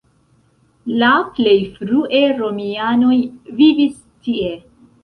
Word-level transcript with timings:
La 1.03 1.09
plej 1.35 1.53
frue 1.75 2.23
romianoj 2.41 3.15
vivis 3.61 4.05
tie. 4.29 4.55